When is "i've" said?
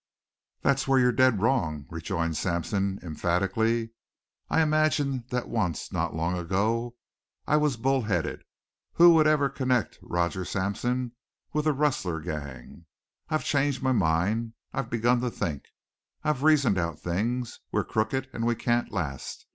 13.29-13.45, 14.73-14.89, 16.23-16.41